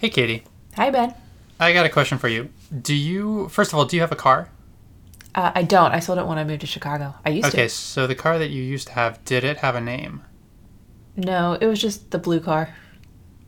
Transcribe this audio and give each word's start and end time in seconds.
Hey, 0.00 0.08
Katie. 0.08 0.44
Hi, 0.76 0.90
Ben. 0.90 1.14
I 1.58 1.72
got 1.74 1.84
a 1.84 1.90
question 1.90 2.16
for 2.18 2.28
you. 2.28 2.48
Do 2.82 2.94
you, 2.94 3.48
first 3.50 3.72
of 3.72 3.78
all, 3.78 3.84
do 3.84 3.96
you 3.96 4.00
have 4.00 4.12
a 4.12 4.16
car? 4.16 4.48
Uh, 5.34 5.52
I 5.54 5.62
don't. 5.62 5.92
I 5.92 6.00
sold 6.00 6.18
it 6.18 6.26
when 6.26 6.38
I 6.38 6.44
moved 6.44 6.62
to 6.62 6.66
Chicago. 6.66 7.14
I 7.24 7.30
used 7.30 7.48
Okay, 7.48 7.56
to. 7.56 7.62
Okay, 7.62 7.68
so 7.68 8.06
the 8.06 8.14
car 8.14 8.38
that 8.38 8.48
you 8.50 8.62
used 8.62 8.88
to 8.88 8.94
have, 8.94 9.22
did 9.24 9.44
it 9.44 9.58
have 9.58 9.74
a 9.74 9.80
name? 9.80 10.22
No, 11.16 11.56
it 11.60 11.66
was 11.66 11.80
just 11.80 12.10
the 12.10 12.18
blue 12.18 12.40
car. 12.40 12.74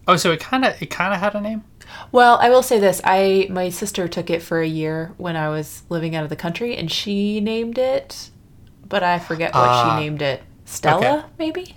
Oh, 0.07 0.17
so 0.17 0.33
it 0.33 0.41
kind 0.41 0.65
of 0.65 0.80
it 0.83 0.87
kind 0.91 1.15
of 1.15 1.21
had 1.21 1.35
a 1.35 1.41
name. 1.41 1.65
Well, 2.11 2.38
I 2.41 2.50
will 2.50 2.62
say 2.62 2.79
this: 2.79 3.00
I 3.05 3.46
my 3.50 3.69
sister 3.69 4.09
took 4.09 4.30
it 4.30 4.43
for 4.43 4.61
a 4.61 4.66
year 4.66 5.14
when 5.16 5.37
I 5.37 5.48
was 5.48 5.82
living 5.89 6.14
out 6.16 6.25
of 6.25 6.30
the 6.30 6.37
country, 6.37 6.77
and 6.77 6.91
she 6.91 7.41
named 7.41 7.79
it, 7.79 8.30
but 8.89 9.03
I 9.03 9.19
forget 9.19 9.55
what 9.55 9.64
Ah, 9.69 9.96
she 9.96 10.05
named 10.05 10.23
it. 10.23 10.43
Stella, 10.64 11.19
okay. 11.19 11.27
maybe. 11.39 11.77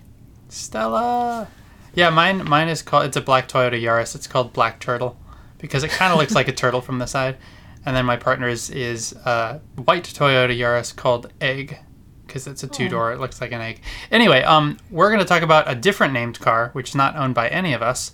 Stella. 0.50 1.48
Yeah, 1.96 2.09
mine 2.09 2.48
mine 2.48 2.68
is 2.68 2.82
called. 2.82 3.05
It's 3.05 3.18
a 3.18 3.21
black 3.21 3.48
Toyota 3.48 3.82
Yaris. 3.82 4.16
It's 4.16 4.27
called 4.27 4.54
Black 4.54 4.80
Turtle 4.80 5.18
because 5.57 5.84
it 5.84 5.91
kind 5.91 6.12
of 6.12 6.20
looks 6.20 6.36
like 6.36 6.48
a 6.48 6.52
turtle 6.54 6.81
from 6.81 6.99
the 6.99 7.05
side. 7.05 7.38
And 7.85 7.95
then 7.95 8.05
my 8.05 8.18
partner's 8.18 8.70
is 8.70 9.13
a 9.13 9.62
white 9.76 10.04
Toyota 10.04 10.58
Yaris 10.58 10.95
called 10.95 11.31
Egg 11.40 11.80
because 12.27 12.48
it's 12.48 12.63
a 12.63 12.68
two 12.68 12.90
door. 12.90 13.13
It 13.13 13.20
looks 13.20 13.40
like 13.40 13.52
an 13.52 13.62
egg. 13.62 13.81
Anyway, 14.12 14.41
um, 14.41 14.77
we're 14.90 15.12
gonna 15.12 15.23
talk 15.26 15.41
about 15.44 15.70
a 15.71 15.76
different 15.76 16.12
named 16.13 16.40
car 16.40 16.70
which 16.73 16.90
is 16.90 16.95
not 16.95 17.16
owned 17.16 17.35
by 17.35 17.48
any 17.48 17.73
of 17.73 17.81
us 17.81 18.13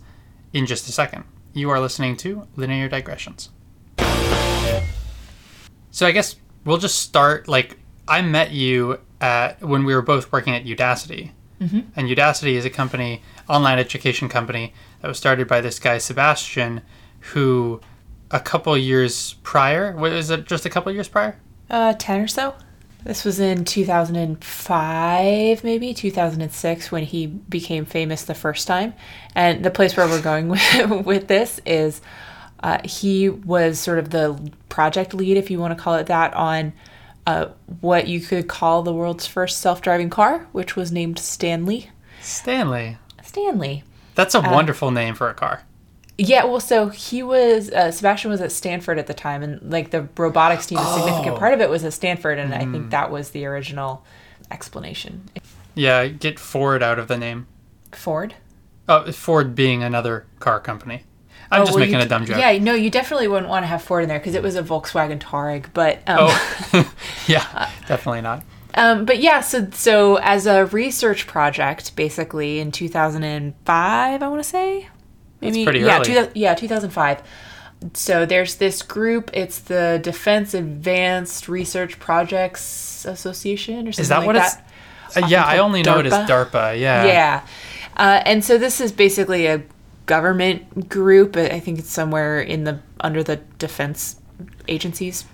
in 0.53 0.65
just 0.65 0.87
a 0.87 0.91
second. 0.91 1.23
You 1.53 1.69
are 1.69 1.79
listening 1.79 2.17
to 2.17 2.47
Linear 2.55 2.87
Digressions. 2.89 3.49
So 5.89 6.05
I 6.05 6.11
guess 6.11 6.35
we'll 6.65 6.77
just 6.77 6.99
start. 6.99 7.47
Like 7.47 7.77
I 8.07 8.21
met 8.21 8.51
you 8.51 8.99
at 9.19 9.61
when 9.61 9.85
we 9.85 9.95
were 9.95 10.01
both 10.01 10.31
working 10.31 10.53
at 10.53 10.65
Udacity, 10.65 11.31
and 11.95 12.09
Udacity 12.09 12.53
is 12.53 12.65
a 12.65 12.69
company, 12.69 13.21
online 13.51 13.79
education 13.79 14.29
company 14.29 14.73
that 15.01 15.07
was 15.07 15.17
started 15.17 15.47
by 15.47 15.61
this 15.61 15.79
guy 15.79 15.97
Sebastian, 15.97 16.81
who 17.19 17.81
a 18.31 18.39
couple 18.39 18.77
years 18.77 19.33
prior, 19.43 19.95
was 19.95 20.29
it 20.29 20.45
just 20.45 20.65
a 20.65 20.69
couple 20.69 20.91
years 20.91 21.07
prior? 21.07 21.37
Uh, 21.69 21.93
ten 21.93 22.21
or 22.21 22.27
so. 22.27 22.55
This 23.03 23.25
was 23.25 23.39
in 23.39 23.65
2005, 23.65 25.63
maybe 25.63 25.93
2006, 25.93 26.91
when 26.91 27.03
he 27.03 27.25
became 27.25 27.83
famous 27.85 28.23
the 28.23 28.35
first 28.35 28.67
time. 28.67 28.93
And 29.33 29.65
the 29.65 29.71
place 29.71 29.97
where 29.97 30.07
we're 30.07 30.21
going 30.21 30.49
with, 30.49 31.05
with 31.05 31.27
this 31.27 31.59
is 31.65 31.99
uh, 32.61 32.77
he 32.83 33.27
was 33.27 33.79
sort 33.79 33.97
of 33.97 34.11
the 34.11 34.51
project 34.69 35.15
lead, 35.15 35.37
if 35.37 35.49
you 35.49 35.57
want 35.59 35.75
to 35.75 35.83
call 35.83 35.95
it 35.95 36.05
that, 36.07 36.35
on 36.35 36.73
uh, 37.25 37.47
what 37.79 38.07
you 38.07 38.19
could 38.19 38.47
call 38.47 38.83
the 38.83 38.93
world's 38.93 39.25
first 39.25 39.59
self 39.59 39.81
driving 39.81 40.11
car, 40.11 40.47
which 40.51 40.75
was 40.75 40.91
named 40.91 41.17
Stanley. 41.17 41.89
Stanley. 42.21 42.97
Stanley. 43.31 43.83
That's 44.15 44.35
a 44.35 44.41
wonderful 44.41 44.91
name 44.91 45.15
for 45.15 45.29
a 45.29 45.33
car. 45.33 45.61
Yeah, 46.17 46.43
well, 46.43 46.59
so 46.59 46.89
he 46.89 47.23
was 47.23 47.71
uh, 47.71 47.89
Sebastian 47.91 48.29
was 48.29 48.41
at 48.41 48.51
Stanford 48.51 48.99
at 48.99 49.07
the 49.07 49.13
time, 49.13 49.41
and 49.41 49.71
like 49.71 49.91
the 49.91 50.09
robotics 50.17 50.65
team, 50.67 50.77
a 50.79 50.85
significant 50.93 51.35
Oh. 51.37 51.39
part 51.39 51.53
of 51.53 51.61
it 51.61 51.69
was 51.69 51.85
at 51.85 51.93
Stanford, 51.93 52.37
and 52.37 52.53
I 52.53 52.65
think 52.65 52.89
that 52.91 53.09
was 53.09 53.29
the 53.29 53.45
original 53.45 54.05
explanation. 54.51 55.29
Yeah, 55.75 56.07
get 56.07 56.39
Ford 56.39 56.83
out 56.83 56.99
of 56.99 57.07
the 57.07 57.17
name. 57.17 57.47
Ford. 57.93 58.35
Oh, 58.89 59.09
Ford 59.13 59.55
being 59.55 59.81
another 59.81 60.25
car 60.39 60.59
company. 60.59 61.05
I'm 61.49 61.61
Oh, 61.61 61.65
just 61.65 61.75
well, 61.75 61.79
making 61.85 61.99
you 61.99 62.05
a 62.05 62.07
dumb 62.09 62.25
joke. 62.25 62.37
Yeah, 62.37 62.57
no, 62.57 62.73
you 62.73 62.89
definitely 62.89 63.29
wouldn't 63.29 63.49
want 63.49 63.63
to 63.63 63.67
have 63.67 63.81
Ford 63.81 64.03
in 64.03 64.09
there 64.09 64.19
because 64.19 64.35
it 64.35 64.43
was 64.43 64.55
a 64.57 64.63
Volkswagen 64.63 65.19
Touareg, 65.19 65.67
but 65.73 65.99
um, 66.07 66.17
Oh, 66.19 66.93
yeah, 67.27 67.69
definitely 67.87 68.21
not. 68.21 68.43
Um, 68.75 69.05
but 69.05 69.19
yeah, 69.19 69.41
so 69.41 69.69
so 69.71 70.15
as 70.17 70.45
a 70.45 70.65
research 70.67 71.27
project, 71.27 71.95
basically 71.95 72.59
in 72.59 72.71
2005, 72.71 74.23
I 74.23 74.27
want 74.27 74.41
to 74.41 74.47
say, 74.47 74.87
maybe 75.41 75.63
pretty 75.63 75.79
yeah, 75.79 75.97
early. 75.97 76.05
2000 76.05 76.31
yeah, 76.35 76.55
2005. 76.55 77.21
So 77.93 78.25
there's 78.25 78.55
this 78.55 78.81
group. 78.83 79.31
It's 79.33 79.59
the 79.59 79.99
Defense 80.03 80.53
Advanced 80.53 81.49
Research 81.49 81.99
Projects 81.99 83.05
Association, 83.05 83.87
or 83.87 83.91
something 83.91 84.03
Is 84.03 84.09
that 84.09 84.17
like 84.19 84.27
what 84.27 84.35
that. 84.35 84.65
it's? 85.07 85.17
Uh, 85.17 85.27
yeah, 85.27 85.43
I 85.43 85.57
only 85.57 85.81
know 85.81 85.99
it 85.99 86.05
as 86.05 86.13
DARPA. 86.13 86.51
DARPA. 86.51 86.79
Yeah. 86.79 87.05
Yeah. 87.05 87.47
Uh, 87.97 88.21
and 88.25 88.45
so 88.45 88.57
this 88.57 88.79
is 88.79 88.91
basically 88.91 89.47
a 89.47 89.63
government 90.05 90.89
group. 90.89 91.35
I 91.35 91.59
think 91.59 91.79
it's 91.79 91.91
somewhere 91.91 92.41
in 92.41 92.63
the 92.63 92.79
under 93.01 93.23
the 93.23 93.37
defense 93.57 94.17
agencies, 94.67 95.25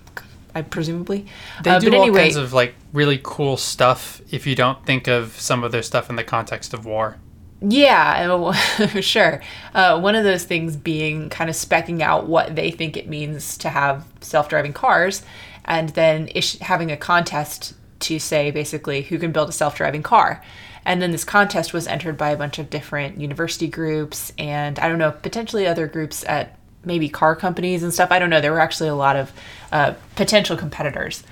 I 0.58 0.62
presumably. 0.64 1.26
They 1.60 1.70
Uh, 1.72 1.80
do 1.80 1.94
all 1.94 2.04
anyway, 2.04 2.22
kinds 2.24 2.36
of 2.36 2.54
like 2.54 2.76
really 2.94 3.20
cool 3.24 3.58
stuff 3.58 4.22
if 4.32 4.48
you 4.48 4.56
don't 4.56 4.86
think 4.86 5.08
of 5.08 5.40
some 5.40 5.64
of 5.64 5.72
their 5.72 5.84
stuff 5.84 6.10
in 6.10 6.16
the 6.16 6.24
context 6.24 6.74
of 6.74 6.86
war. 6.86 7.18
Yeah, 7.62 8.52
sure. 9.02 9.42
Uh, 9.74 10.00
one 10.00 10.16
of 10.16 10.24
those 10.24 10.44
things 10.44 10.76
being 10.76 11.30
kind 11.30 11.50
of 11.50 11.56
specking 11.56 12.02
out 12.02 12.28
what 12.28 12.56
they 12.56 12.70
think 12.72 12.96
it 12.96 13.08
means 13.10 13.58
to 13.60 13.70
have 13.70 14.06
self 14.22 14.48
driving 14.48 14.74
cars, 14.74 15.24
and 15.66 15.90
then 15.90 16.30
ish- 16.36 16.60
having 16.60 16.92
a 16.92 16.98
contest 16.98 17.74
to 18.02 18.20
say 18.20 18.52
basically 18.52 19.02
who 19.04 19.18
can 19.18 19.32
build 19.32 19.50
a 19.50 19.52
self 19.52 19.76
driving 19.76 20.04
car. 20.04 20.44
And 20.86 21.02
then 21.02 21.12
this 21.12 21.26
contest 21.26 21.74
was 21.74 21.88
entered 21.88 22.18
by 22.18 22.30
a 22.30 22.38
bunch 22.38 22.60
of 22.60 22.70
different 22.70 23.20
university 23.20 23.68
groups 23.68 24.32
and 24.38 24.80
I 24.80 24.88
don't 24.88 25.00
know, 25.00 25.12
potentially 25.12 25.68
other 25.68 25.88
groups 25.88 26.24
at 26.26 26.57
maybe 26.88 27.10
car 27.10 27.36
companies 27.36 27.84
and 27.84 27.94
stuff. 27.94 28.12
I 28.12 28.18
don't 28.18 28.30
know. 28.30 28.42
There 28.42 28.52
were 28.52 28.60
actually 28.60 28.90
a 28.90 28.96
lot 28.96 29.16
of 29.16 29.32
uh, 29.72 29.94
potential 30.16 30.58
competitors. 30.58 31.24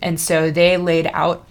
And 0.00 0.18
so 0.18 0.50
they 0.50 0.76
laid 0.76 1.10
out 1.12 1.46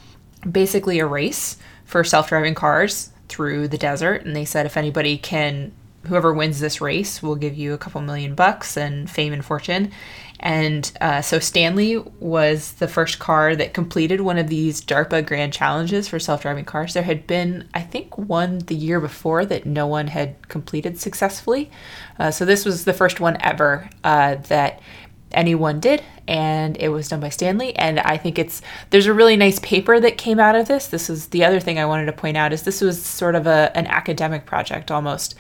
basically 0.49 0.99
a 0.99 1.05
race 1.05 1.57
for 1.85 2.03
self-driving 2.03 2.55
cars 2.55 3.11
through 3.27 3.67
the 3.67 3.77
desert 3.77 4.25
and 4.25 4.35
they 4.35 4.45
said 4.45 4.65
if 4.65 4.77
anybody 4.77 5.17
can 5.17 5.71
whoever 6.07 6.33
wins 6.33 6.59
this 6.59 6.81
race 6.81 7.21
will 7.21 7.35
give 7.35 7.55
you 7.55 7.73
a 7.73 7.77
couple 7.77 8.01
million 8.01 8.33
bucks 8.33 8.77
and 8.77 9.09
fame 9.09 9.33
and 9.33 9.45
fortune 9.45 9.91
and 10.39 10.91
uh, 11.01 11.21
so 11.21 11.39
stanley 11.39 11.97
was 12.19 12.73
the 12.73 12.87
first 12.87 13.19
car 13.19 13.55
that 13.55 13.73
completed 13.73 14.21
one 14.21 14.37
of 14.37 14.47
these 14.47 14.81
darpa 14.81 15.25
grand 15.25 15.51
challenges 15.53 16.07
for 16.07 16.19
self-driving 16.19 16.65
cars. 16.65 16.93
There 16.93 17.03
had 17.03 17.27
been 17.27 17.67
i 17.73 17.81
think 17.81 18.17
one 18.17 18.59
the 18.59 18.75
year 18.75 18.99
before 18.99 19.45
that 19.45 19.65
no 19.65 19.87
one 19.87 20.07
had 20.07 20.47
completed 20.47 20.99
successfully. 20.99 21.69
Uh, 22.17 22.31
so 22.31 22.45
this 22.45 22.65
was 22.65 22.85
the 22.85 22.93
first 22.93 23.19
one 23.19 23.37
ever 23.41 23.89
uh, 24.03 24.35
that 24.47 24.81
anyone 25.31 25.79
did 25.79 26.01
and 26.27 26.75
it 26.77 26.89
was 26.89 27.09
done 27.09 27.19
by 27.19 27.29
stanley. 27.29 27.75
And 27.75 27.99
i 27.99 28.17
think 28.17 28.39
it's 28.39 28.61
there's 28.89 29.07
a 29.07 29.13
really 29.13 29.35
nice 29.35 29.59
paper 29.59 29.99
that 29.99 30.17
came 30.17 30.39
out 30.39 30.55
of 30.55 30.67
this. 30.67 30.87
This 30.87 31.09
is 31.09 31.27
the 31.27 31.43
other 31.43 31.59
thing 31.59 31.79
i 31.79 31.85
wanted 31.85 32.05
to 32.05 32.13
point 32.13 32.37
out 32.37 32.53
is 32.53 32.63
this 32.63 32.81
was 32.81 33.03
sort 33.03 33.35
of 33.35 33.45
a, 33.45 33.71
an 33.75 33.87
academic 33.87 34.45
project 34.45 34.89
almost 34.89 35.35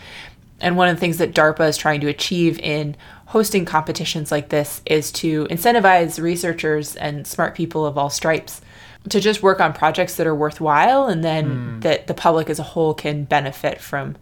and 0.61 0.77
one 0.77 0.89
of 0.89 0.95
the 0.95 0.99
things 0.99 1.17
that 1.17 1.33
darpa 1.33 1.67
is 1.67 1.77
trying 1.77 2.01
to 2.01 2.07
achieve 2.07 2.59
in 2.59 2.95
hosting 3.27 3.65
competitions 3.65 4.31
like 4.31 4.49
this 4.49 4.81
is 4.85 5.11
to 5.11 5.45
incentivize 5.45 6.21
researchers 6.21 6.95
and 6.95 7.27
smart 7.27 7.55
people 7.55 7.85
of 7.85 7.97
all 7.97 8.09
stripes 8.09 8.61
to 9.07 9.19
just 9.19 9.41
work 9.41 9.59
on 9.59 9.71
projects 9.73 10.15
that 10.15 10.27
are 10.27 10.35
worthwhile 10.35 11.07
and 11.07 11.23
then 11.23 11.45
hmm. 11.45 11.79
that 11.81 12.07
the 12.07 12.13
public 12.13 12.49
as 12.49 12.59
a 12.59 12.63
whole 12.63 12.93
can 12.93 13.23
benefit 13.23 13.79
from 13.79 14.17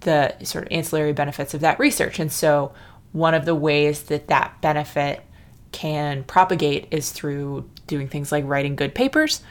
the 0.00 0.34
sort 0.44 0.64
of 0.64 0.72
ancillary 0.72 1.12
benefits 1.12 1.54
of 1.54 1.60
that 1.60 1.78
research. 1.78 2.18
And 2.18 2.32
so, 2.32 2.72
one 3.12 3.34
of 3.34 3.44
the 3.44 3.54
ways 3.54 4.04
that 4.04 4.28
that 4.28 4.60
benefit 4.60 5.22
can 5.72 6.24
propagate 6.24 6.88
is 6.90 7.12
through 7.12 7.68
doing 7.86 8.08
things 8.08 8.32
like 8.32 8.44
writing 8.46 8.76
good 8.76 8.94
papers. 8.94 9.42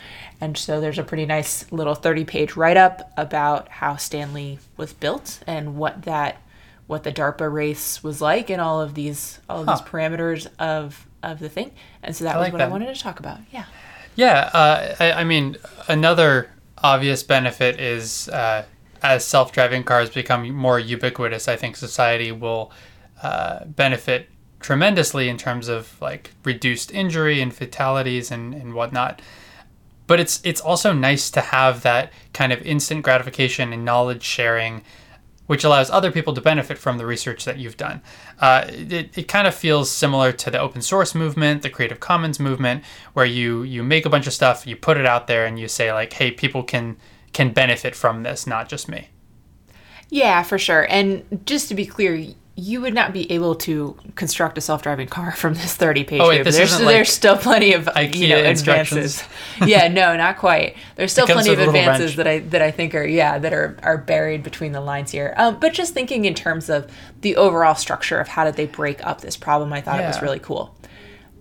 And 0.41 0.57
so, 0.57 0.81
there's 0.81 0.99
a 0.99 1.03
pretty 1.03 1.25
nice 1.25 1.71
little 1.71 1.95
30 1.95 2.25
page 2.25 2.55
write 2.55 2.77
up 2.77 3.11
about 3.17 3.69
how 3.69 3.95
Stanley 3.95 4.59
was 4.77 4.93
built 4.93 5.41
and 5.47 5.77
what 5.77 6.03
that 6.03 6.41
what 6.87 7.03
the 7.03 7.11
DARPA 7.11 7.51
race 7.51 8.03
was 8.03 8.21
like 8.21 8.49
and 8.49 8.61
all 8.61 8.79
of 8.81 8.93
these 8.93 9.39
all 9.49 9.61
of 9.61 9.67
these 9.67 9.81
parameters 9.81 10.47
of 10.59 11.07
of 11.23 11.39
the 11.39 11.49
thing. 11.49 11.71
And 12.03 12.15
so 12.15 12.25
that 12.25 12.35
I 12.35 12.37
was 12.37 12.45
like 12.45 12.53
what 12.53 12.61
I 12.61 12.67
wanted 12.67 12.93
to 12.93 13.01
talk 13.01 13.19
about. 13.19 13.39
Yeah. 13.51 13.65
Yeah, 14.15 14.49
uh, 14.53 14.95
I, 14.99 15.11
I 15.11 15.23
mean, 15.25 15.57
another 15.89 16.49
obvious 16.81 17.21
benefit 17.21 17.79
is 17.81 18.29
uh, 18.29 18.63
as 19.03 19.25
self 19.25 19.51
driving 19.51 19.83
cars 19.83 20.09
become 20.09 20.49
more 20.51 20.79
ubiquitous, 20.79 21.47
I 21.47 21.55
think 21.55 21.75
society 21.75 22.31
will 22.31 22.71
uh, 23.21 23.65
benefit 23.65 24.29
tremendously 24.59 25.29
in 25.29 25.37
terms 25.37 25.67
of 25.67 25.99
like 26.01 26.31
reduced 26.43 26.91
injury 26.91 27.41
and 27.41 27.53
fatalities 27.53 28.31
and, 28.31 28.53
and 28.53 28.73
whatnot. 28.73 29.21
But 30.07 30.19
it's 30.19 30.39
it's 30.43 30.61
also 30.61 30.93
nice 30.93 31.31
to 31.31 31.41
have 31.41 31.81
that 31.83 32.11
kind 32.33 32.53
of 32.53 32.61
instant 32.61 33.03
gratification 33.03 33.73
and 33.73 33.83
knowledge 33.83 34.23
sharing, 34.23 34.83
which 35.47 35.63
allows 35.63 35.89
other 35.89 36.11
people 36.11 36.33
to 36.33 36.41
benefit 36.41 36.77
from 36.77 36.97
the 36.97 37.05
research 37.05 37.43
that 37.45 37.57
you've 37.57 37.77
done. 37.77 38.01
Uh, 38.39 38.65
it, 38.67 39.17
it 39.17 39.27
kind 39.27 39.47
of 39.47 39.55
feels 39.55 39.89
similar 39.89 40.31
to 40.31 40.51
the 40.51 40.59
open 40.59 40.81
source 40.81 41.15
movement, 41.15 41.63
the 41.63 41.69
Creative 41.69 41.99
Commons 41.99 42.39
movement, 42.39 42.83
where 43.13 43.25
you 43.25 43.63
you 43.63 43.83
make 43.83 44.05
a 44.05 44.09
bunch 44.09 44.27
of 44.27 44.33
stuff, 44.33 44.67
you 44.67 44.75
put 44.75 44.97
it 44.97 45.07
out 45.07 45.25
there, 45.25 45.45
and 45.45 45.59
you 45.59 45.67
say 45.67 45.91
like, 45.91 46.13
hey, 46.13 46.29
people 46.29 46.63
can 46.63 46.97
can 47.33 47.51
benefit 47.51 47.95
from 47.95 48.23
this, 48.23 48.45
not 48.45 48.69
just 48.69 48.87
me. 48.87 49.09
Yeah, 50.09 50.43
for 50.43 50.57
sure. 50.59 50.85
And 50.89 51.41
just 51.45 51.67
to 51.69 51.75
be 51.75 51.85
clear, 51.85 52.15
you 52.57 52.79
would 52.79 52.93
not 52.93 53.11
be 53.11 53.29
able 53.31 53.53
to 53.53 53.97
construct 54.15 54.57
a 54.57 54.61
self-driving 54.61 55.07
car 55.09 55.33
from 55.33 55.55
this 55.55 55.77
30-page 55.77 56.21
Oh, 56.21 56.29
wait, 56.29 56.43
this 56.43 56.55
there's, 56.55 56.71
isn't 56.71 56.85
like 56.85 56.95
there's 56.95 57.11
still 57.11 57.35
plenty 57.35 57.73
of 57.73 57.85
IKEA 57.85 58.15
you 58.15 58.29
know, 58.29 58.37
advances. 58.37 59.23
yeah, 59.65 59.89
no, 59.89 60.15
not 60.15 60.37
quite. 60.37 60.77
There's 60.95 61.11
still 61.11 61.25
plenty 61.25 61.49
of 61.49 61.57
with 61.57 61.67
a 61.67 61.71
little 61.71 61.81
advances 61.81 62.15
that 62.15 62.27
I 62.27 62.39
that 62.39 62.61
I 62.61 62.71
think 62.71 62.95
are 62.95 63.05
yeah 63.05 63.39
that 63.39 63.51
are 63.51 63.77
are 63.83 63.97
buried 63.97 64.41
between 64.41 64.71
the 64.71 64.79
lines 64.79 65.11
here. 65.11 65.33
Um, 65.35 65.59
but 65.59 65.73
just 65.73 65.93
thinking 65.93 66.23
in 66.23 66.33
terms 66.33 66.69
of 66.69 66.89
the 67.21 67.35
overall 67.35 67.75
structure 67.75 68.19
of 68.19 68.29
how 68.29 68.45
did 68.45 68.55
they 68.55 68.67
break 68.67 69.05
up 69.05 69.19
this 69.19 69.35
problem, 69.35 69.73
I 69.73 69.81
thought 69.81 69.99
it 69.99 70.07
was 70.07 70.21
really 70.21 70.39
cool. 70.39 70.73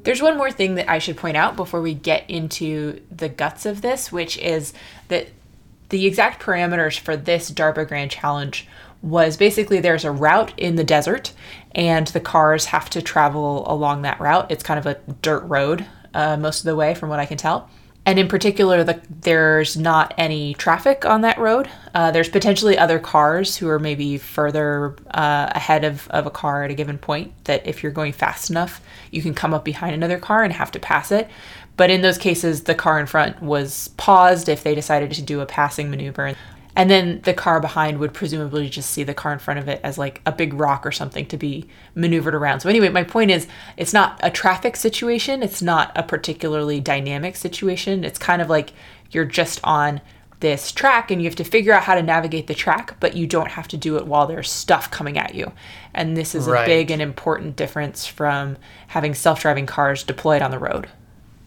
There's 0.02 0.20
one 0.20 0.37
more 0.37 0.50
thing 0.50 0.75
that 0.75 0.90
I 0.90 0.99
should 0.99 1.16
point 1.16 1.37
out 1.37 1.55
before 1.56 1.81
we 1.81 1.94
get 1.94 2.28
into 2.28 3.00
the 3.11 3.28
guts 3.28 3.64
of 3.64 3.82
this, 3.82 4.11
which 4.11 4.37
is 4.38 4.75
that 5.08 5.28
the 5.88 6.06
exact 6.06 6.43
parameters 6.43 6.99
for 6.99 7.16
this 7.16 7.50
DARPA 7.50 7.87
Grand 7.88 8.11
Challenge 8.11 8.66
was 9.04 9.36
basically 9.36 9.80
there's 9.80 10.04
a 10.04 10.10
route 10.10 10.58
in 10.58 10.76
the 10.76 10.84
desert, 10.84 11.32
and 11.72 12.06
the 12.08 12.20
cars 12.20 12.66
have 12.66 12.88
to 12.90 13.02
travel 13.02 13.70
along 13.70 14.02
that 14.02 14.18
route. 14.18 14.50
It's 14.50 14.62
kind 14.62 14.78
of 14.78 14.86
a 14.86 14.98
dirt 15.20 15.44
road 15.44 15.86
uh, 16.14 16.36
most 16.38 16.60
of 16.60 16.64
the 16.64 16.76
way, 16.76 16.94
from 16.94 17.10
what 17.10 17.20
I 17.20 17.26
can 17.26 17.36
tell. 17.36 17.68
And 18.06 18.18
in 18.18 18.28
particular, 18.28 18.84
the, 18.84 19.00
there's 19.08 19.76
not 19.76 20.12
any 20.18 20.54
traffic 20.54 21.06
on 21.06 21.22
that 21.22 21.38
road. 21.38 21.68
Uh, 21.94 22.10
there's 22.10 22.28
potentially 22.28 22.76
other 22.76 22.98
cars 22.98 23.56
who 23.56 23.68
are 23.68 23.78
maybe 23.78 24.18
further 24.18 24.96
uh, 25.10 25.50
ahead 25.52 25.84
of, 25.84 26.06
of 26.08 26.26
a 26.26 26.30
car 26.30 26.64
at 26.64 26.70
a 26.70 26.74
given 26.74 26.98
point 26.98 27.32
that 27.44 27.66
if 27.66 27.82
you're 27.82 27.92
going 27.92 28.12
fast 28.12 28.50
enough, 28.50 28.82
you 29.10 29.22
can 29.22 29.32
come 29.32 29.54
up 29.54 29.64
behind 29.64 29.94
another 29.94 30.18
car 30.18 30.44
and 30.44 30.52
have 30.52 30.70
to 30.72 30.78
pass 30.78 31.10
it. 31.12 31.28
But 31.76 31.90
in 31.90 32.02
those 32.02 32.18
cases, 32.18 32.64
the 32.64 32.74
car 32.74 33.00
in 33.00 33.06
front 33.06 33.42
was 33.42 33.88
paused 33.96 34.48
if 34.48 34.62
they 34.62 34.74
decided 34.74 35.10
to 35.12 35.22
do 35.22 35.40
a 35.40 35.46
passing 35.46 35.90
maneuver. 35.90 36.34
And 36.76 36.91
then 36.91 37.21
the 37.23 37.35
car 37.35 37.61
behind 37.61 37.99
would 37.99 38.12
presumably 38.12 38.69
just 38.69 38.91
see 38.91 39.05
the 39.05 39.15
car 39.15 39.32
in 39.32 39.38
front 39.38 39.61
of 39.61 39.69
it 39.69 39.81
as 39.85 39.97
like 39.97 40.21
a 40.26 40.32
big 40.32 40.55
rock 40.55 40.85
or 40.85 40.91
something 40.91 41.25
to 41.26 41.37
be 41.37 41.69
maneuvered 41.94 42.35
around. 42.35 42.61
So, 42.61 42.69
anyway, 42.69 42.88
my 42.88 43.05
point 43.05 43.31
is 43.31 43.47
it's 43.76 43.93
not 43.93 44.19
a 44.23 44.31
traffic 44.31 44.75
situation, 44.76 45.43
it's 45.43 45.62
not 45.62 45.93
a 45.94 46.03
particularly 46.03 46.81
dynamic 46.81 47.37
situation. 47.37 48.03
It's 48.05 48.19
kind 48.19 48.43
of 48.43 48.50
like 48.50 48.73
you're 49.12 49.25
just 49.25 49.61
on 49.62 50.00
this 50.41 50.73
track 50.73 51.11
and 51.11 51.23
you 51.23 51.29
have 51.29 51.37
to 51.37 51.44
figure 51.44 51.73
out 51.73 51.85
how 51.85 51.94
to 51.94 52.03
navigate 52.03 52.49
the 52.49 52.55
track, 52.55 52.97
but 52.99 53.17
you 53.17 53.26
don't 53.26 53.53
have 53.53 53.69
to 53.69 53.76
do 53.76 53.97
it 53.97 54.06
while 54.06 54.26
there's 54.26 54.50
stuff 54.50 54.91
coming 54.91 55.17
at 55.17 55.35
you. 55.35 55.53
And 55.94 56.17
this 56.17 56.35
is 56.35 56.47
Right. 56.47 56.65
a 56.65 56.67
big 56.67 56.91
and 56.91 57.00
important 57.00 57.55
difference 57.56 58.05
from 58.06 58.56
having 58.88 59.15
self 59.15 59.41
driving 59.41 59.65
cars 59.67 60.03
deployed 60.03 60.43
on 60.43 60.50
the 60.50 60.59
road. 60.59 60.88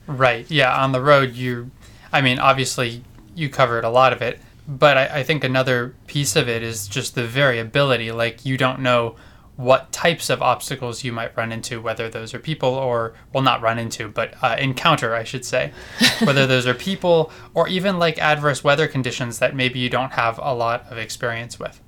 Right. 0.08 0.50
Yeah. 0.50 0.74
On 0.82 0.94
the 0.94 1.02
road, 1.02 1.36
you, 1.36 1.70
I 2.14 2.22
mean, 2.22 2.40
obviously, 2.40 3.04
you 3.36 3.50
covered 3.50 3.84
a 3.84 3.90
lot 3.90 4.14
of 4.14 4.22
it, 4.22 4.40
but 4.68 4.98
I, 4.98 5.20
I 5.20 5.24
think 5.24 5.44
another 5.44 5.96
piece 6.08 6.36
of 6.36 6.50
it 6.50 6.62
is 6.62 6.88
just 6.88 7.16
the 7.16 7.26
variability. 7.26 8.12
Like, 8.12 8.46
you 8.46 8.58
don't 8.58 8.82
know 8.82 9.16
what 9.56 9.92
types 9.92 10.30
of 10.30 10.42
obstacles 10.42 11.04
you 11.04 11.12
might 11.12 11.36
run 11.36 11.52
into, 11.52 11.82
whether 11.82 12.10
those 12.10 12.34
are 12.34 12.40
people 12.40 12.70
or, 12.70 13.16
well, 13.34 13.44
not 13.44 13.62
run 13.62 13.80
into, 13.80 14.08
but 14.08 14.36
uh, 14.44 14.56
encounter, 14.60 15.16
I 15.16 15.24
should 15.24 15.44
say. 15.44 15.74
whether 16.24 16.46
those 16.46 16.68
are 16.68 16.76
people 16.76 17.32
or 17.56 17.68
even 17.68 17.98
like 17.98 18.20
adverse 18.20 18.64
weather 18.64 18.88
conditions 18.88 19.40
that 19.40 19.56
maybe 19.56 19.80
you 19.80 19.90
don't 19.90 20.14
have 20.14 20.40
a 20.42 20.54
lot 20.54 20.86
of 20.92 20.98
experience 20.98 21.60
with. 21.60 21.82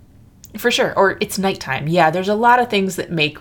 For 0.57 0.71
sure. 0.71 0.93
Or 0.97 1.17
it's 1.21 1.37
nighttime. 1.37 1.87
Yeah, 1.87 2.09
there's 2.09 2.27
a 2.27 2.35
lot 2.35 2.59
of 2.59 2.69
things 2.69 2.95
that 2.95 3.11
make 3.11 3.37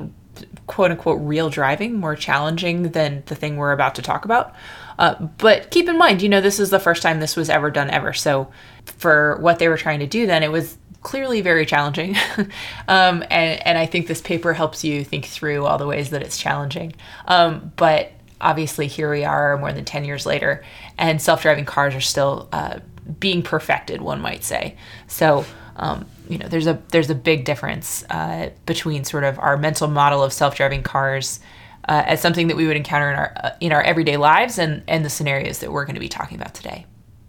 quote 0.69 0.93
unquote 0.93 1.21
real 1.21 1.51
driving 1.51 1.99
more 1.99 2.15
challenging 2.15 2.91
than 2.93 3.25
the 3.27 3.35
thing 3.35 3.57
we're 3.57 3.73
about 3.73 3.97
to 3.97 4.03
talk 4.03 4.25
about. 4.25 4.55
Uh, 4.99 5.15
but 5.39 5.71
keep 5.71 5.89
in 5.89 5.99
mind, 5.99 6.23
you 6.23 6.29
know, 6.29 6.41
this 6.41 6.61
is 6.61 6.71
the 6.71 6.79
first 6.79 7.03
time 7.03 7.19
this 7.19 7.35
was 7.35 7.51
ever 7.51 7.71
done 7.71 7.91
ever. 7.91 8.13
So 8.13 8.53
for 8.85 9.39
what 9.41 9.59
they 9.59 9.69
were 9.69 9.77
trying 9.77 10.01
to 10.01 10.07
do 10.07 10.27
then, 10.27 10.43
it 10.43 10.53
was 10.53 10.77
clearly 11.03 11.41
very 11.41 11.65
challenging. 11.65 12.17
um, 12.89 13.23
and, 13.31 13.67
and 13.67 13.79
I 13.79 13.87
think 13.87 14.07
this 14.07 14.21
paper 14.21 14.53
helps 14.53 14.85
you 14.85 15.05
think 15.05 15.27
through 15.27 15.65
all 15.65 15.79
the 15.79 15.87
ways 15.87 16.11
that 16.11 16.23
it's 16.23 16.39
challenging. 16.39 16.95
Um, 17.27 17.73
but 17.77 18.13
obviously, 18.41 18.87
here 18.87 19.11
we 19.11 19.25
are 19.25 19.57
more 19.59 19.73
than 19.73 19.85
10 19.85 20.05
years 20.05 20.27
later, 20.27 20.65
and 20.97 21.21
self 21.21 21.43
driving 21.43 21.65
cars 21.65 21.95
are 21.95 22.01
still 22.01 22.49
uh, 22.53 22.81
being 23.21 23.43
perfected, 23.43 24.03
one 24.03 24.21
might 24.21 24.45
say. 24.45 24.77
So, 25.07 25.45
um, 25.77 26.07
you 26.29 26.39
know, 26.39 26.49
there's 26.49 26.67
a 26.67 26.81
there's 26.91 27.11
a 27.11 27.15
big 27.15 27.45
difference 27.45 28.05
uh, 28.11 28.51
between 28.67 29.05
sort 29.05 29.25
of 29.25 29.39
our 29.39 29.57
mental 29.57 29.89
model 29.89 30.23
of 30.23 30.33
self-driving 30.33 30.83
cars 30.83 31.41
uh, 31.89 32.03
as 32.07 32.21
something 32.21 32.49
that 32.49 32.57
we 32.57 32.67
would 32.67 32.77
encounter 32.77 33.11
in 33.11 33.17
our 33.17 33.33
uh, 33.37 33.51
in 33.61 33.73
our 33.73 33.83
everyday 33.83 34.17
lives 34.17 34.59
and 34.59 34.83
and 34.87 35.05
the 35.05 35.11
scenarios 35.11 35.59
that 35.61 35.73
we're 35.73 35.85
going 35.85 35.95
to 35.95 36.01
be 36.01 36.09
talking 36.09 36.39
about 36.39 36.55
today. 36.55 36.87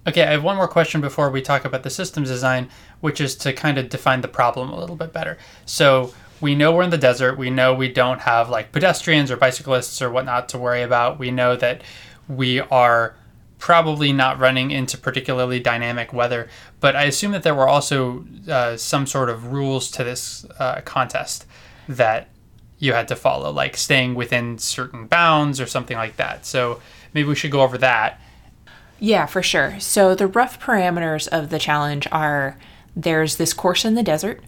Okay, 0.07 0.23
I 0.23 0.31
have 0.31 0.43
one 0.43 0.55
more 0.55 0.67
question 0.67 1.01
before 1.01 1.29
we 1.29 1.41
talk 1.41 1.65
about 1.65 1.83
the 1.83 1.89
systems 1.89 2.29
design, 2.29 2.69
which 3.01 3.21
is 3.21 3.35
to 3.37 3.53
kind 3.53 3.77
of 3.77 3.89
define 3.89 4.21
the 4.21 4.27
problem 4.27 4.69
a 4.69 4.79
little 4.79 4.95
bit 4.95 5.13
better. 5.13 5.37
So 5.65 6.13
we 6.41 6.55
know 6.55 6.71
we're 6.71 6.83
in 6.83 6.89
the 6.89 6.97
desert. 6.97 7.37
We 7.37 7.49
know 7.49 7.73
we 7.73 7.89
don't 7.89 8.21
have 8.21 8.49
like 8.49 8.71
pedestrians 8.71 9.29
or 9.29 9.37
bicyclists 9.37 10.01
or 10.01 10.09
whatnot 10.09 10.49
to 10.49 10.57
worry 10.57 10.81
about. 10.81 11.19
We 11.19 11.31
know 11.31 11.55
that 11.57 11.83
we 12.27 12.61
are 12.61 13.15
probably 13.59 14.11
not 14.11 14.39
running 14.39 14.71
into 14.71 14.97
particularly 14.97 15.59
dynamic 15.59 16.11
weather. 16.11 16.49
But 16.79 16.95
I 16.95 17.03
assume 17.03 17.33
that 17.33 17.43
there 17.43 17.53
were 17.53 17.67
also 17.67 18.25
uh, 18.49 18.77
some 18.77 19.05
sort 19.05 19.29
of 19.29 19.51
rules 19.51 19.91
to 19.91 20.03
this 20.03 20.45
uh, 20.57 20.81
contest 20.81 21.45
that 21.87 22.29
you 22.79 22.93
had 22.93 23.07
to 23.09 23.15
follow, 23.15 23.51
like 23.51 23.75
staying 23.77 24.15
within 24.15 24.57
certain 24.57 25.05
bounds 25.05 25.59
or 25.59 25.67
something 25.67 25.97
like 25.97 26.15
that. 26.15 26.45
So 26.45 26.81
maybe 27.13 27.27
we 27.27 27.35
should 27.35 27.51
go 27.51 27.61
over 27.61 27.77
that. 27.77 28.19
Yeah, 28.99 29.25
for 29.25 29.43
sure. 29.43 29.79
So 29.79 30.15
the 30.15 30.27
rough 30.27 30.59
parameters 30.59 31.27
of 31.27 31.49
the 31.49 31.59
challenge 31.59 32.07
are 32.11 32.57
there's 32.95 33.35
this 33.35 33.53
course 33.53 33.85
in 33.85 33.95
the 33.95 34.03
desert. 34.03 34.41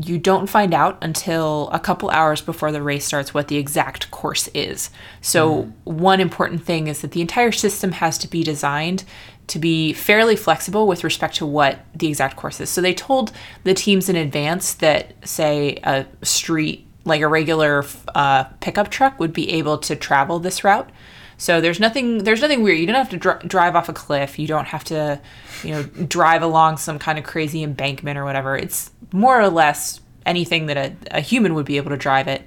You 0.00 0.16
don't 0.16 0.46
find 0.46 0.72
out 0.72 0.96
until 1.02 1.68
a 1.72 1.80
couple 1.80 2.08
hours 2.10 2.40
before 2.40 2.70
the 2.70 2.80
race 2.80 3.04
starts 3.04 3.34
what 3.34 3.48
the 3.48 3.56
exact 3.56 4.10
course 4.12 4.48
is. 4.54 4.90
So, 5.20 5.72
one 5.82 6.20
important 6.20 6.64
thing 6.64 6.86
is 6.86 7.00
that 7.00 7.10
the 7.10 7.20
entire 7.20 7.50
system 7.50 7.92
has 7.92 8.16
to 8.18 8.28
be 8.28 8.44
designed 8.44 9.02
to 9.48 9.58
be 9.58 9.92
fairly 9.92 10.36
flexible 10.36 10.86
with 10.86 11.02
respect 11.02 11.34
to 11.36 11.46
what 11.46 11.80
the 11.94 12.06
exact 12.06 12.36
course 12.36 12.60
is. 12.60 12.70
So, 12.70 12.80
they 12.80 12.94
told 12.94 13.32
the 13.64 13.74
teams 13.74 14.08
in 14.08 14.14
advance 14.14 14.74
that, 14.74 15.14
say, 15.26 15.80
a 15.82 16.06
street, 16.22 16.86
like 17.04 17.20
a 17.20 17.28
regular 17.28 17.84
uh, 18.14 18.44
pickup 18.60 18.90
truck, 18.90 19.18
would 19.18 19.32
be 19.32 19.50
able 19.50 19.78
to 19.78 19.96
travel 19.96 20.38
this 20.38 20.62
route. 20.62 20.88
So 21.38 21.60
there's 21.60 21.78
nothing 21.78 22.24
there's 22.24 22.42
nothing 22.42 22.62
weird. 22.62 22.78
You 22.78 22.86
don't 22.86 22.96
have 22.96 23.10
to 23.10 23.16
dr- 23.16 23.48
drive 23.48 23.76
off 23.76 23.88
a 23.88 23.92
cliff. 23.92 24.38
You 24.38 24.48
don't 24.48 24.66
have 24.66 24.84
to, 24.84 25.20
you 25.62 25.70
know, 25.70 25.82
drive 25.84 26.42
along 26.42 26.76
some 26.78 26.98
kind 26.98 27.16
of 27.16 27.24
crazy 27.24 27.62
embankment 27.62 28.18
or 28.18 28.24
whatever. 28.24 28.56
It's 28.56 28.90
more 29.12 29.40
or 29.40 29.48
less 29.48 30.00
anything 30.26 30.66
that 30.66 30.76
a, 30.76 30.96
a 31.12 31.20
human 31.20 31.54
would 31.54 31.64
be 31.64 31.76
able 31.76 31.90
to 31.90 31.96
drive 31.96 32.26
it. 32.26 32.42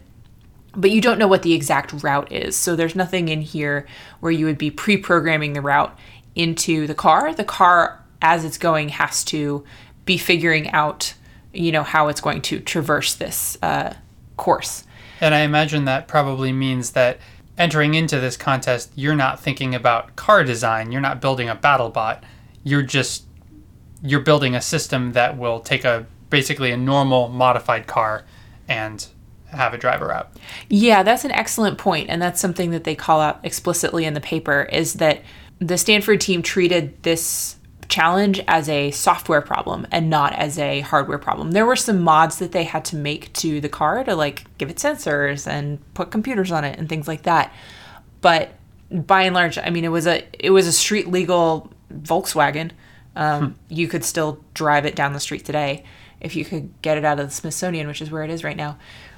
But 0.73 0.91
you 0.91 1.01
don't 1.01 1.17
know 1.17 1.27
what 1.27 1.41
the 1.41 1.53
exact 1.53 2.03
route 2.03 2.31
is. 2.31 2.55
So 2.55 2.75
there's 2.75 2.95
nothing 2.95 3.29
in 3.29 3.41
here 3.41 3.87
where 4.19 4.31
you 4.31 4.45
would 4.45 4.57
be 4.57 4.69
pre-programming 4.69 5.53
the 5.53 5.61
route 5.61 5.97
into 6.35 6.85
the 6.85 6.95
car. 6.95 7.33
The 7.33 7.43
car 7.43 8.03
as 8.21 8.45
it's 8.45 8.57
going 8.57 8.89
has 8.89 9.23
to 9.25 9.63
be 10.05 10.17
figuring 10.17 10.69
out, 10.71 11.13
you 11.53 11.71
know, 11.71 11.83
how 11.83 12.09
it's 12.09 12.21
going 12.21 12.41
to 12.43 12.59
traverse 12.59 13.15
this 13.15 13.57
uh, 13.61 13.93
course. 14.37 14.83
And 15.19 15.33
I 15.35 15.41
imagine 15.41 15.85
that 15.85 16.07
probably 16.07 16.51
means 16.51 16.91
that 16.91 17.19
entering 17.61 17.93
into 17.93 18.19
this 18.19 18.35
contest, 18.35 18.91
you're 18.95 19.15
not 19.15 19.39
thinking 19.39 19.75
about 19.75 20.15
car 20.15 20.43
design. 20.43 20.91
You're 20.91 20.99
not 20.99 21.21
building 21.21 21.47
a 21.47 21.55
battle 21.55 21.89
bot. 21.89 22.23
You're 22.63 22.81
just 22.81 23.25
you're 24.03 24.21
building 24.21 24.55
a 24.55 24.61
system 24.61 25.13
that 25.13 25.37
will 25.37 25.59
take 25.59 25.85
a 25.85 26.07
basically 26.31 26.71
a 26.71 26.77
normal 26.77 27.27
modified 27.27 27.85
car 27.85 28.25
and 28.67 29.05
have 29.51 29.75
a 29.75 29.77
driver 29.77 30.11
out. 30.11 30.31
Yeah, 30.69 31.03
that's 31.03 31.23
an 31.23 31.31
excellent 31.31 31.77
point, 31.77 32.09
and 32.09 32.19
that's 32.19 32.41
something 32.41 32.71
that 32.71 32.83
they 32.83 32.95
call 32.95 33.21
out 33.21 33.39
explicitly 33.43 34.05
in 34.05 34.15
the 34.15 34.21
paper 34.21 34.63
is 34.71 34.95
that 34.95 35.21
the 35.59 35.77
Stanford 35.77 36.19
team 36.19 36.41
treated 36.41 37.03
this 37.03 37.57
challenge 37.91 38.41
as 38.47 38.67
a 38.69 38.89
software 38.91 39.41
problem 39.41 39.85
and 39.91 40.09
not 40.09 40.33
as 40.33 40.57
a 40.57 40.79
hardware 40.79 41.19
problem. 41.19 41.51
There 41.51 41.65
were 41.65 41.75
some 41.75 42.01
mods 42.01 42.39
that 42.39 42.53
they 42.53 42.63
had 42.63 42.83
to 42.85 42.95
make 42.95 43.31
to 43.33 43.61
the 43.61 43.69
car 43.69 44.03
to 44.05 44.15
like 44.15 44.45
give 44.57 44.69
it 44.71 44.77
sensors 44.77 45.45
and 45.45 45.79
put 45.93 46.09
computers 46.09 46.51
on 46.51 46.63
it 46.63 46.79
and 46.79 46.87
things 46.89 47.07
like 47.07 47.23
that. 47.23 47.53
But 48.21 48.53
by 48.89 49.23
and 49.23 49.35
large, 49.35 49.57
I 49.57 49.69
mean 49.69 49.83
it 49.85 49.89
was 49.91 50.07
a 50.07 50.23
it 50.39 50.49
was 50.51 50.65
a 50.67 50.71
street 50.71 51.07
legal 51.07 51.71
Volkswagen. 51.93 52.71
Um, 53.15 53.55
You 53.67 53.87
could 53.87 54.05
still 54.05 54.39
drive 54.53 54.85
it 54.85 54.95
down 54.95 55.13
the 55.13 55.19
street 55.19 55.43
today 55.45 55.83
if 56.21 56.35
you 56.35 56.45
could 56.45 56.69
get 56.81 56.97
it 56.97 57.03
out 57.03 57.19
of 57.19 57.27
the 57.27 57.33
Smithsonian, 57.33 57.87
which 57.87 58.01
is 58.01 58.09
where 58.09 58.23
it 58.23 58.29
is 58.29 58.43
right 58.43 58.55
now. 58.57 58.77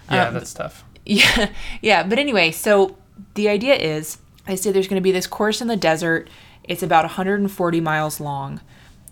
Yeah, 0.10 0.28
Um, 0.30 0.34
that's 0.34 0.54
tough. 0.54 0.84
yeah, 1.06 1.50
yeah. 1.82 2.02
But 2.04 2.18
anyway, 2.18 2.50
so 2.52 2.98
the 3.36 3.50
idea 3.50 3.76
is, 3.76 4.18
I 4.48 4.56
say 4.56 4.72
there's 4.72 4.88
going 4.88 5.00
to 5.02 5.04
be 5.04 5.12
this 5.12 5.28
course 5.28 5.62
in 5.62 5.68
the 5.68 5.76
desert. 5.78 6.30
It's 6.64 6.84
about 6.84 7.04
140 7.04 7.82
miles 7.82 8.20
long. 8.20 8.62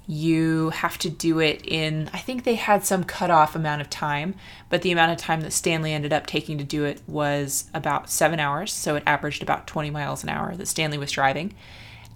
You 0.07 0.71
have 0.71 0.97
to 0.99 1.09
do 1.09 1.39
it 1.39 1.65
in, 1.65 2.09
I 2.11 2.17
think 2.17 2.43
they 2.43 2.55
had 2.55 2.83
some 2.83 3.03
cutoff 3.03 3.55
amount 3.55 3.81
of 3.81 3.89
time, 3.89 4.35
but 4.69 4.81
the 4.81 4.91
amount 4.91 5.11
of 5.11 5.17
time 5.17 5.41
that 5.41 5.53
Stanley 5.53 5.93
ended 5.93 6.11
up 6.11 6.27
taking 6.27 6.57
to 6.57 6.63
do 6.63 6.83
it 6.83 7.01
was 7.07 7.69
about 7.73 8.09
seven 8.09 8.39
hours. 8.39 8.73
So 8.73 8.95
it 8.95 9.03
averaged 9.05 9.43
about 9.43 9.67
20 9.67 9.89
miles 9.89 10.23
an 10.23 10.29
hour 10.29 10.55
that 10.55 10.67
Stanley 10.67 10.97
was 10.97 11.11
driving. 11.11 11.53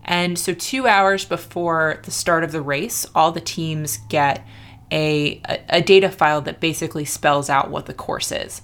And 0.05 0.37
so, 0.37 0.53
two 0.53 0.87
hours 0.87 1.25
before 1.25 1.99
the 2.03 2.11
start 2.11 2.43
of 2.43 2.51
the 2.51 2.61
race, 2.61 3.07
all 3.15 3.31
the 3.31 3.41
teams 3.41 3.97
get 4.07 4.45
a, 4.91 5.41
a, 5.67 5.81
data 5.81 6.09
file 6.09 6.41
that 6.41 6.59
basically 6.59 7.05
spells 7.05 7.49
out 7.49 7.71
what 7.71 7.87
the 7.87 7.93
course 7.93 8.31
is. 8.31 8.61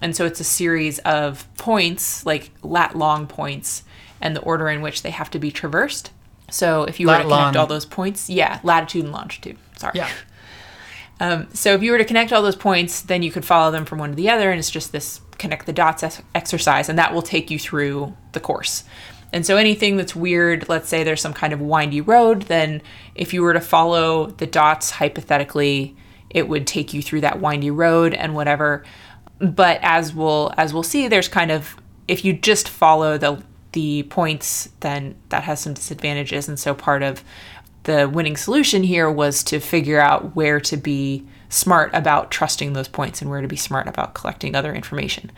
And 0.00 0.14
so 0.14 0.24
it's 0.24 0.40
a 0.40 0.44
series 0.44 0.98
of 1.00 1.46
points, 1.56 2.24
like 2.24 2.52
lat 2.62 2.96
long 2.96 3.26
points, 3.26 3.82
and 4.20 4.34
the 4.34 4.40
order 4.40 4.68
in 4.68 4.82
which 4.82 5.02
they 5.02 5.10
have 5.10 5.30
to 5.30 5.38
be 5.38 5.50
traversed. 5.50 6.10
So 6.50 6.84
if 6.84 7.00
you 7.00 7.08
were 7.08 7.14
to 7.14 7.22
connect 7.22 7.30
long. 7.30 7.56
all 7.56 7.66
those 7.66 7.86
points, 7.86 8.30
yeah, 8.30 8.60
latitude 8.62 9.04
and 9.04 9.12
longitude. 9.12 9.58
Sorry. 9.78 9.92
Yeah. 9.96 10.10
Um, 11.18 11.48
so 11.54 11.72
if 11.72 11.82
you 11.82 11.92
were 11.92 11.98
to 11.98 12.04
connect 12.04 12.30
all 12.30 12.42
those 12.42 12.56
points, 12.56 13.00
then 13.00 13.22
you 13.22 13.30
could 13.30 13.44
follow 13.44 13.70
them 13.70 13.86
from 13.86 13.98
one 13.98 14.10
to 14.10 14.16
the 14.16 14.28
other, 14.28 14.50
and 14.50 14.58
it's 14.58 14.70
just 14.70 14.92
this 14.92 15.22
connect 15.38 15.64
the 15.64 15.72
dots 15.72 16.02
ex- 16.02 16.22
exercise, 16.34 16.90
and 16.90 16.98
that 16.98 17.14
will 17.14 17.22
take 17.22 17.50
you 17.50 17.58
through 17.58 18.14
the 18.32 18.40
course. 18.40 18.84
And 19.32 19.44
so 19.44 19.56
anything 19.56 19.96
that's 19.96 20.14
weird, 20.14 20.68
let's 20.68 20.88
say 20.88 21.04
there's 21.04 21.20
some 21.20 21.32
kind 21.32 21.52
of 21.52 21.60
windy 21.60 22.00
road, 22.00 22.42
then 22.42 22.82
if 23.14 23.34
you 23.34 23.42
were 23.42 23.54
to 23.54 23.60
follow 23.60 24.26
the 24.26 24.46
dots 24.46 24.90
hypothetically, 24.90 25.96
it 26.30 26.48
would 26.48 26.66
take 26.66 26.92
you 26.92 27.02
through 27.02 27.22
that 27.22 27.40
windy 27.40 27.70
road 27.70 28.14
and 28.14 28.34
whatever. 28.34 28.84
But 29.38 29.80
as 29.82 30.14
we'll 30.14 30.52
as 30.56 30.72
we'll 30.72 30.82
see, 30.82 31.08
there's 31.08 31.28
kind 31.28 31.50
of 31.50 31.76
if 32.08 32.24
you 32.24 32.32
just 32.34 32.68
follow 32.68 33.18
the 33.18 33.42
the 33.76 34.04
points, 34.04 34.70
then 34.80 35.14
that 35.28 35.44
has 35.44 35.60
some 35.60 35.74
disadvantages. 35.74 36.48
And 36.48 36.58
so 36.58 36.72
part 36.72 37.02
of 37.02 37.22
the 37.82 38.08
winning 38.08 38.38
solution 38.38 38.82
here 38.82 39.10
was 39.10 39.44
to 39.44 39.60
figure 39.60 40.00
out 40.00 40.34
where 40.34 40.58
to 40.60 40.78
be 40.78 41.26
smart 41.50 41.90
about 41.92 42.30
trusting 42.30 42.72
those 42.72 42.88
points 42.88 43.20
and 43.20 43.30
where 43.30 43.42
to 43.42 43.46
be 43.46 43.56
smart 43.56 43.86
about 43.86 44.14
collecting 44.14 44.54
other 44.54 44.74
information. 44.74 45.30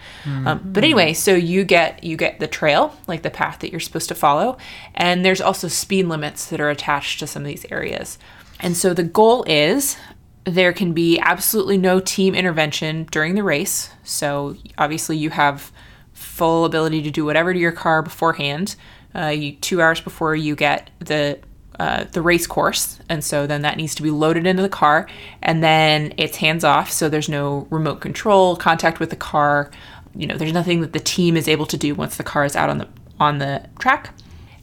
Um, 0.46 0.60
but 0.64 0.84
anyway, 0.84 1.14
so 1.14 1.34
you 1.34 1.64
get 1.64 2.04
you 2.04 2.16
get 2.16 2.38
the 2.38 2.46
trail, 2.46 2.96
like 3.08 3.22
the 3.22 3.30
path 3.30 3.58
that 3.58 3.72
you're 3.72 3.80
supposed 3.80 4.08
to 4.08 4.14
follow, 4.14 4.56
and 4.94 5.24
there's 5.24 5.40
also 5.40 5.66
speed 5.66 6.06
limits 6.06 6.46
that 6.46 6.60
are 6.60 6.70
attached 6.70 7.18
to 7.18 7.26
some 7.26 7.42
of 7.42 7.48
these 7.48 7.66
areas. 7.72 8.18
And 8.60 8.76
so 8.76 8.94
the 8.94 9.02
goal 9.02 9.42
is 9.48 9.98
there 10.44 10.72
can 10.72 10.92
be 10.92 11.18
absolutely 11.18 11.76
no 11.76 11.98
team 11.98 12.36
intervention 12.36 13.08
during 13.10 13.34
the 13.34 13.42
race. 13.42 13.90
So 14.04 14.56
obviously 14.78 15.16
you 15.16 15.30
have 15.30 15.72
full 16.18 16.64
ability 16.64 17.02
to 17.02 17.10
do 17.10 17.24
whatever 17.24 17.52
to 17.52 17.58
your 17.58 17.72
car 17.72 18.02
beforehand. 18.02 18.76
Uh, 19.14 19.28
you 19.28 19.52
two 19.52 19.80
hours 19.80 20.00
before 20.00 20.34
you 20.36 20.54
get 20.54 20.90
the 20.98 21.38
uh, 21.78 22.04
the 22.12 22.20
race 22.20 22.46
course, 22.46 22.98
and 23.08 23.22
so 23.22 23.46
then 23.46 23.62
that 23.62 23.76
needs 23.76 23.94
to 23.94 24.02
be 24.02 24.10
loaded 24.10 24.46
into 24.46 24.62
the 24.62 24.68
car, 24.68 25.08
and 25.42 25.62
then 25.62 26.12
it's 26.16 26.36
hands 26.36 26.64
off. 26.64 26.90
So 26.90 27.08
there's 27.08 27.28
no 27.28 27.68
remote 27.70 28.00
control, 28.00 28.56
contact 28.56 28.98
with 28.98 29.10
the 29.10 29.16
car. 29.16 29.70
You 30.14 30.26
know, 30.26 30.36
there's 30.36 30.52
nothing 30.52 30.80
that 30.80 30.92
the 30.92 31.00
team 31.00 31.36
is 31.36 31.46
able 31.46 31.66
to 31.66 31.76
do 31.76 31.94
once 31.94 32.16
the 32.16 32.24
car 32.24 32.44
is 32.44 32.56
out 32.56 32.68
on 32.68 32.78
the 32.78 32.88
on 33.20 33.38
the 33.38 33.64
track. 33.78 34.12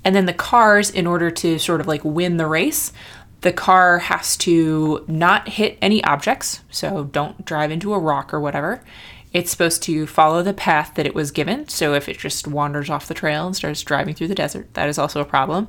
And 0.03 0.15
then 0.15 0.25
the 0.25 0.33
cars, 0.33 0.89
in 0.91 1.07
order 1.07 1.31
to 1.31 1.57
sort 1.57 1.81
of 1.81 1.88
like 1.88 2.03
win 2.03 2.38
the 2.38 2.47
race, 2.47 2.91
the 3.41 3.53
car 3.53 4.00
has 4.00 4.35
to 4.38 5.05
not 5.07 5.50
hit 5.50 5.77
any 5.81 6.03
objects, 6.03 6.62
so 6.69 7.05
don't 7.05 7.45
drive 7.45 7.71
into 7.71 7.93
a 7.93 8.00
rock 8.00 8.33
or 8.33 8.39
whatever. 8.39 8.81
It's 9.35 9.51
supposed 9.51 9.83
to 9.83 10.07
follow 10.07 10.41
the 10.41 10.53
path 10.53 10.93
that 10.95 11.05
it 11.05 11.13
was 11.13 11.29
given. 11.29 11.67
So 11.67 11.93
if 11.93 12.07
it 12.07 12.17
just 12.17 12.47
wanders 12.47 12.89
off 12.89 13.09
the 13.09 13.13
trail 13.13 13.45
and 13.45 13.53
starts 13.53 13.83
driving 13.83 14.15
through 14.15 14.29
the 14.29 14.33
desert, 14.33 14.73
that 14.75 14.87
is 14.87 14.97
also 14.97 15.19
a 15.19 15.25
problem. 15.25 15.67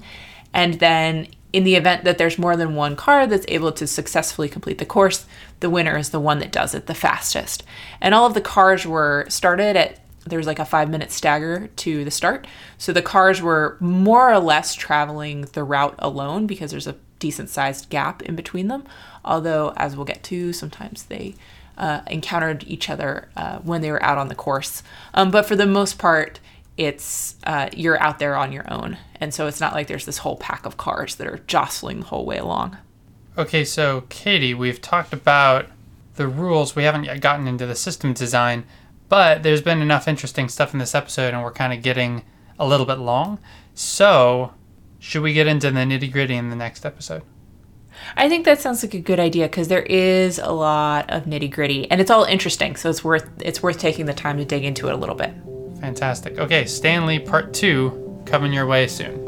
And 0.54 0.74
then 0.74 1.26
in 1.52 1.64
the 1.64 1.74
event 1.74 2.04
that 2.04 2.16
there's 2.16 2.38
more 2.38 2.56
than 2.56 2.76
one 2.76 2.94
car 2.94 3.26
that's 3.26 3.44
able 3.48 3.72
to 3.72 3.88
successfully 3.88 4.48
complete 4.48 4.78
the 4.78 4.86
course, 4.86 5.26
the 5.58 5.68
winner 5.68 5.98
is 5.98 6.10
the 6.10 6.20
one 6.20 6.38
that 6.38 6.52
does 6.52 6.76
it 6.76 6.86
the 6.86 6.94
fastest. 6.94 7.64
And 8.00 8.14
all 8.14 8.24
of 8.24 8.34
the 8.34 8.40
cars 8.40 8.86
were 8.86 9.26
started 9.28 9.74
at 9.74 9.98
there's 10.24 10.46
like 10.46 10.60
a 10.60 10.64
five 10.64 10.88
minute 10.88 11.10
stagger 11.10 11.66
to 11.66 12.04
the 12.04 12.10
start. 12.12 12.46
So 12.78 12.92
the 12.92 13.02
cars 13.02 13.42
were 13.42 13.76
more 13.80 14.30
or 14.30 14.38
less 14.38 14.76
traveling 14.76 15.40
the 15.54 15.64
route 15.64 15.96
alone 15.98 16.46
because 16.46 16.70
there's 16.70 16.86
a 16.86 16.94
decent 17.18 17.48
sized 17.48 17.90
gap 17.90 18.22
in 18.22 18.36
between 18.36 18.68
them. 18.68 18.84
Although, 19.24 19.72
as 19.76 19.96
we'll 19.96 20.04
get 20.04 20.22
to, 20.24 20.52
sometimes 20.52 21.04
they 21.04 21.34
uh, 21.76 22.00
encountered 22.06 22.64
each 22.66 22.88
other 22.88 23.28
uh, 23.36 23.58
when 23.58 23.80
they 23.80 23.90
were 23.90 24.02
out 24.02 24.18
on 24.18 24.28
the 24.28 24.34
course. 24.34 24.82
Um, 25.14 25.30
but 25.30 25.46
for 25.46 25.56
the 25.56 25.66
most 25.66 25.98
part, 25.98 26.40
it's 26.76 27.36
uh, 27.44 27.68
you're 27.72 28.00
out 28.00 28.18
there 28.18 28.36
on 28.36 28.52
your 28.52 28.70
own. 28.72 28.98
And 29.20 29.32
so 29.32 29.46
it's 29.46 29.60
not 29.60 29.72
like 29.72 29.86
there's 29.86 30.06
this 30.06 30.18
whole 30.18 30.36
pack 30.36 30.66
of 30.66 30.76
cars 30.76 31.16
that 31.16 31.26
are 31.26 31.40
jostling 31.46 32.00
the 32.00 32.06
whole 32.06 32.26
way 32.26 32.38
along. 32.38 32.76
Okay, 33.38 33.64
so 33.64 34.04
Katie, 34.08 34.54
we've 34.54 34.80
talked 34.80 35.12
about 35.12 35.66
the 36.16 36.28
rules. 36.28 36.74
We 36.74 36.84
haven't 36.84 37.04
yet 37.04 37.20
gotten 37.20 37.46
into 37.46 37.66
the 37.66 37.74
system 37.74 38.12
design, 38.12 38.64
but 39.08 39.42
there's 39.42 39.62
been 39.62 39.82
enough 39.82 40.08
interesting 40.08 40.48
stuff 40.48 40.72
in 40.72 40.78
this 40.78 40.94
episode, 40.94 41.34
and 41.34 41.42
we're 41.42 41.52
kind 41.52 41.72
of 41.72 41.82
getting 41.82 42.24
a 42.58 42.66
little 42.66 42.86
bit 42.86 42.98
long. 42.98 43.38
So, 43.74 44.54
should 44.98 45.22
we 45.22 45.34
get 45.34 45.46
into 45.46 45.70
the 45.70 45.80
nitty 45.80 46.10
gritty 46.10 46.34
in 46.34 46.48
the 46.48 46.56
next 46.56 46.86
episode? 46.86 47.22
I 48.16 48.28
think 48.28 48.44
that 48.44 48.60
sounds 48.60 48.82
like 48.82 48.94
a 48.94 49.00
good 49.00 49.20
idea 49.20 49.46
because 49.46 49.68
there 49.68 49.82
is 49.82 50.38
a 50.38 50.52
lot 50.52 51.10
of 51.10 51.24
nitty 51.24 51.50
gritty, 51.50 51.90
and 51.90 52.00
it's 52.00 52.10
all 52.10 52.24
interesting. 52.24 52.76
So 52.76 52.90
it's 52.90 53.02
worth 53.04 53.28
it's 53.40 53.62
worth 53.62 53.78
taking 53.78 54.06
the 54.06 54.14
time 54.14 54.38
to 54.38 54.44
dig 54.44 54.64
into 54.64 54.88
it 54.88 54.94
a 54.94 54.96
little 54.96 55.14
bit. 55.14 55.32
Fantastic. 55.80 56.38
Okay, 56.38 56.64
Stanley 56.64 57.18
Part 57.18 57.52
2 57.52 58.22
coming 58.26 58.52
your 58.52 58.66
way 58.66 58.86
soon. 58.86 59.24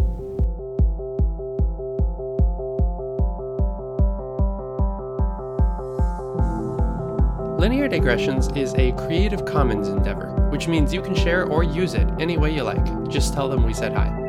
Linear 7.58 7.88
Digressions 7.88 8.48
is 8.56 8.72
a 8.74 8.92
Creative 8.92 9.44
Commons 9.44 9.88
endeavor, 9.88 10.48
which 10.50 10.68
means 10.68 10.94
you 10.94 11.02
can 11.02 11.14
share 11.14 11.44
or 11.46 11.64
use 11.64 11.94
it 11.94 12.08
any 12.20 12.38
way 12.38 12.54
you 12.54 12.62
like. 12.62 13.08
Just 13.08 13.34
tell 13.34 13.48
them 13.48 13.66
we 13.66 13.74
said 13.74 13.92
hi. 13.92 14.27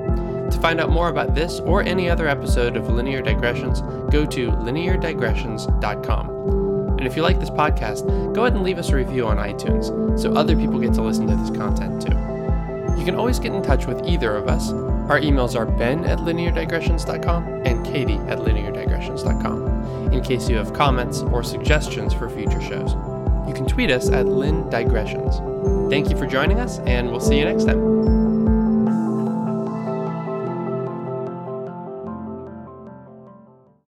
To 0.52 0.60
find 0.60 0.82
out 0.82 0.90
more 0.90 1.10
about 1.10 1.36
this 1.36 1.60
or 1.60 1.84
any 1.84 2.10
other 2.10 2.28
episode 2.28 2.76
of 2.76 2.90
Linear 2.90 3.22
Digressions, 3.22 3.82
go 4.12 4.26
to 4.26 4.52
lineardigressions.com. 4.52 6.30
And 6.98 7.08
if 7.08 7.16
you 7.16 7.22
like 7.22 7.40
this 7.40 7.50
podcast, 7.50 8.34
go 8.34 8.42
ahead 8.42 8.56
and 8.56 8.64
leave 8.64 8.78
us 8.78 8.90
a 8.90 8.96
review 8.96 9.28
on 9.28 9.38
iTunes 9.38 10.20
so 10.20 10.34
other 10.34 10.56
people 10.56 10.80
get 10.80 10.94
to 10.96 11.02
listen 11.02 11.28
to 11.28 11.36
this 11.36 11.50
content 11.56 12.02
too. 12.02 12.18
You 13.00 13.06
can 13.06 13.16
always 13.16 13.40
get 13.40 13.54
in 13.54 13.62
touch 13.62 13.86
with 13.86 14.06
either 14.06 14.36
of 14.36 14.50
us. 14.50 14.72
Our 15.10 15.22
emails 15.22 15.56
are 15.56 15.66
ben 15.66 16.04
at 16.04 16.20
lineardigressions.com 16.20 17.62
and 17.66 17.86
katie 17.86 18.18
at 18.28 18.40
lineardigressions.com 18.40 20.12
in 20.12 20.22
case 20.22 20.50
you 20.50 20.58
have 20.58 20.74
comments 20.74 21.22
or 21.22 21.44
suggestions 21.44 22.14
for 22.14 22.30
future 22.30 22.62
shows. 22.62 22.94
You 23.48 23.54
can 23.56 23.66
tweet 23.66 23.90
us 23.92 24.10
at 24.10 24.26
lindigressions. 24.26 25.90
Thank 25.90 26.10
you 26.10 26.18
for 26.18 26.28
joining 26.28 26.60
us, 26.60 26.80
and 26.80 27.10
we'll 27.10 27.20
see 27.20 27.40
you 27.40 27.46
next 27.46 27.64
time. 27.64 28.19